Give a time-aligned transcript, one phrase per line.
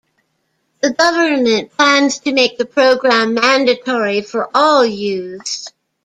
[0.81, 5.71] The government plans to make the program mandatory for all youths.